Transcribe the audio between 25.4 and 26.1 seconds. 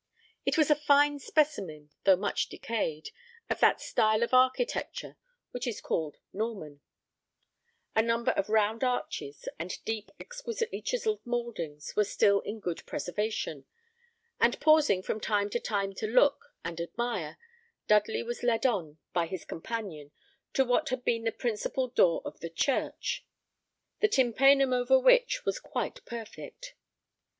was quite